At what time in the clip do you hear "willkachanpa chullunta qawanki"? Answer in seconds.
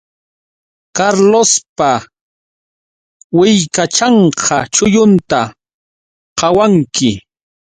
3.37-7.11